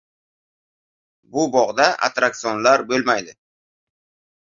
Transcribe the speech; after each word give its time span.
Bu 1.35 1.45
bog'da 1.57 1.87
attraksionlar 2.09 2.89
bo'lmaydi. 2.91 3.41